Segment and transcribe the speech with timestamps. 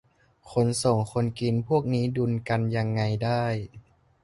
[0.51, 3.43] คนส่ง คนกิน พวกนี้ดุลกันยังไงได้